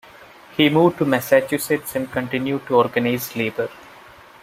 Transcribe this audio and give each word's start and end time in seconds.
He 0.57 0.67
moved 0.67 0.97
to 0.97 1.05
Massachusetts 1.05 1.95
and 1.95 2.11
continued 2.11 2.65
to 2.65 2.75
organize 2.77 3.35
labor. 3.35 3.69